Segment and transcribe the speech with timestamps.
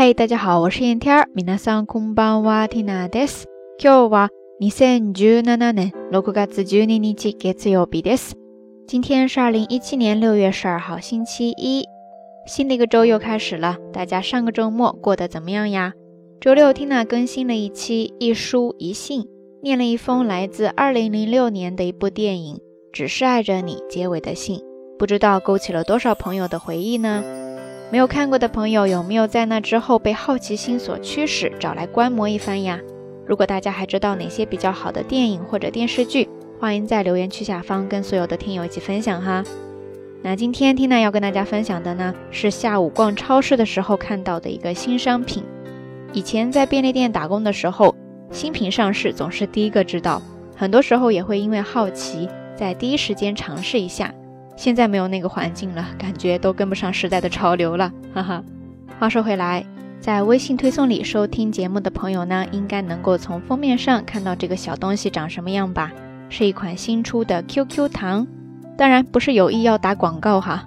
[0.00, 1.28] 嘿，大家好，我是燕天儿。
[1.34, 3.46] 皆さんこんばんは、ティナです。
[3.78, 4.28] 今日は
[4.60, 8.34] 二千十七年六月十二日月曜日です。
[8.86, 11.84] 今天是二零一七年六月十二号，星期一。
[12.46, 15.94] 新的一个周又开始了，大家上个周末过得怎么样呀？
[16.40, 19.26] 周六，Tina 更新了一期一书一信，
[19.62, 22.56] 念了一封来自二零零六年的一部电影《
[22.92, 24.60] 只是爱着你》结尾的信，
[24.98, 27.24] 不知道勾起了多少朋友的回忆呢？
[27.91, 32.79] 没有看过的朋友，有没有在那之后被好奇心所驱使，找来观摩一番呀？
[33.25, 39.43] 如果大家还知道哪些比较好的电影或者电视剧，欢迎在留言区下方跟所有的听友一起分享哈。
[40.21, 45.43] 那今天 Tina 要跟大家分享的呢，是下午逛超市的时候看到的一个新商品。
[46.13, 47.93] 以前在便利店打工的时候，
[48.31, 50.21] 新品上市总是第一个知道，
[50.55, 54.13] 很多时候也会因为好奇，在第一时间尝试一下。
[54.55, 58.43] 现在没有那个环境了，感觉都跟不上时代的潮流了，哈哈。
[58.99, 59.65] 话说回来，
[59.99, 65.91] 在微信推送里收听节目的朋友呢，应该能够从封面上看到这个小东西长什么样吧？
[66.29, 68.27] 是一款新出的 QQ 糖，
[68.77, 70.65] 当然不是有意要打广告哈，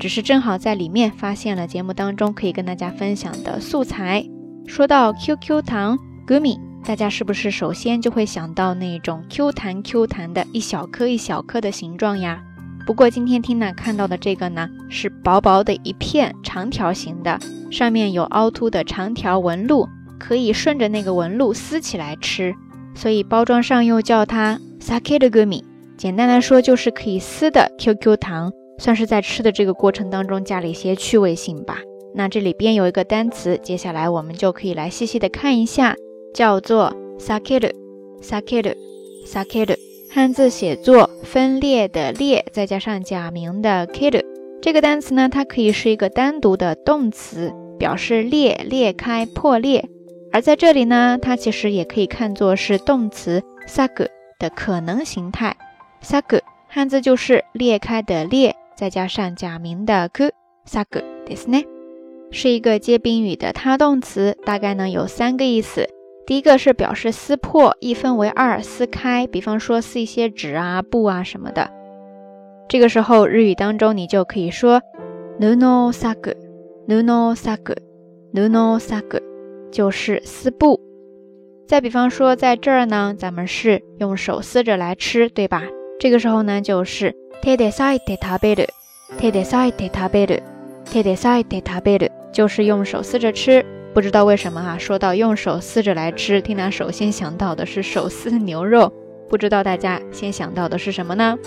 [0.00, 4.24] 只是正好在里面发现了节目当中可以跟大家分享的素材。
[4.66, 12.42] 说到 QQ 糖 Gummy，大家是不是首先就会想到那种 Q 弹 Q 弹的一小颗一小颗的形状呀？
[12.86, 17.40] 不过今天 Tina 看到的这个呢，是薄薄的一片长条形的，
[17.70, 22.54] 上面有凹凸的长条纹路，可以顺着那个纹路撕起来吃，
[22.94, 25.62] 所以包装上又叫它 Sake Gumi。
[25.96, 31.78] 简单来说就是可以撕的 QQ 糖，算是在吃的这个过程当中加了一些趣味性吧。
[32.14, 35.96] 那这里边有一个单词，接下来我们就可以来细细的看一下，
[36.34, 39.93] 叫做 Sake，Sake，Sake。
[40.13, 44.23] 汉字写作分裂的裂，再加上假名的 kill，
[44.61, 49.87] 这个单词呢，它可以是一个单独的动词，表示裂、裂开、破裂。
[50.31, 54.07] 而在这里呢，它其实也可以看作是动词 sag
[54.39, 55.55] 的可能形态。
[56.03, 60.31] sag 汉字就是裂开的裂，再加上假名的 ku
[60.67, 60.85] sag
[61.25, 61.65] ですね，
[62.31, 65.89] 是一个接宾语的他动词，大概呢有三个意思。
[66.26, 69.26] 第一个是表示撕破，一分为二，撕开。
[69.26, 71.70] 比方说撕一些纸啊、布啊什么的。
[72.66, 74.80] 这个时候日语当中你就可以说
[75.38, 79.20] nuno saku，nuno saku，nuno saku，
[79.70, 80.80] 就是撕布。
[81.68, 85.62] 再比方说在这儿呢，咱们是用手撕着来吃，对吧？
[85.98, 93.64] 这个时候呢就是 tede saite taberu，tede saite taberu，tede saite taberu，就是用手撕着吃。
[93.94, 98.92] 不知道为什么哈，说到用手撕着来吃，Tina 首先想到的是手撕牛肉。
[99.28, 101.38] 不知道大家先想到的是什么呢？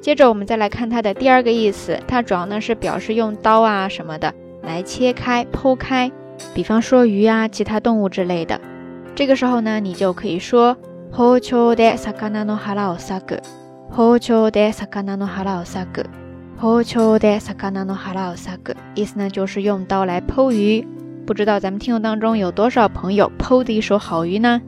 [0.00, 4.32] 接着我们再来看它的第二个意思，它主要呢是表示用刀啊什么的
[4.62, 6.12] 来切开、剖开，
[6.54, 8.60] 比方说鱼啊、其他动物之类的。
[9.16, 10.76] 这个时候呢，你就可以说
[11.12, 17.84] Hocho de sakana no hara o saku，Hocho de sakana no hara o saku，Hocho de sakana
[17.84, 20.86] no hara o saku，意思呢就是用刀来剖鱼。
[21.25, 24.61] 不知道咱们听友当中有多少朋友剖的一手好鱼呢？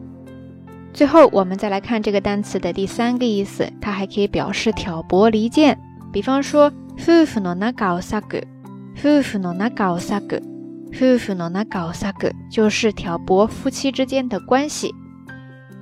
[0.92, 5.78] 最后，我们再来看这个单词的第三个意思，它还可以表示挑拨离间。
[6.12, 8.42] 比方说，夫妇の仲をさぐ，
[8.96, 10.42] 夫婦の仲をさぐ，
[10.92, 14.94] 夫婦の仲をさぐ，就是挑拨夫妻之间的关系。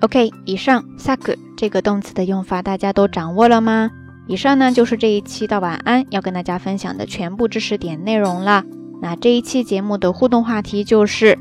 [0.01, 3.89] OK，以上さぐ这个动词的用法大家都掌握了吗？
[4.27, 8.65] 以上呢就是这一期到晚安要跟大家分享的全部知识点内容了。
[9.02, 11.36] 那这一期节目的互动话题就是，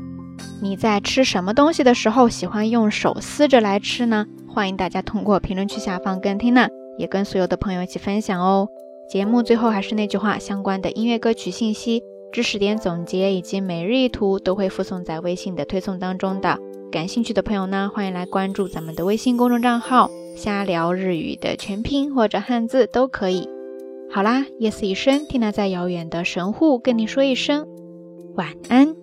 [0.60, 4.26] 你在吃什么东西的时候喜欢用手撕着来吃呢？
[4.48, 6.68] 欢迎大家通过评论区下方跟缇娜，
[6.98, 8.66] 也跟所有的朋友一起分享哦。
[9.08, 12.02] 节目最后还是那句话，相关的音乐歌曲信息、
[12.32, 16.58] 知识点总结以及每日一图都会附送在微信的推送当中的。
[16.90, 23.48] 感兴趣的朋友呢，欢迎来关注咱们的微信公众账号“瞎聊日语”的全拼或者汉字都可以。
[24.14, 27.66] 好啦，夜色已深，缇娜在遥远的神户跟你说一声
[28.34, 28.94] 晚安。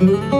[0.00, 0.39] Mm-hmm.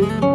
[0.00, 0.27] thank you